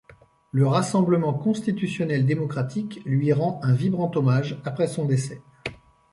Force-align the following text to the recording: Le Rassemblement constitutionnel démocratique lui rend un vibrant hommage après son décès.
Le 0.51 0.65
Rassemblement 0.65 1.31
constitutionnel 1.31 2.25
démocratique 2.25 3.01
lui 3.05 3.31
rend 3.33 3.59
un 3.61 3.75
vibrant 3.75 4.09
hommage 4.15 4.59
après 4.65 4.87
son 4.87 5.05
décès. 5.05 5.43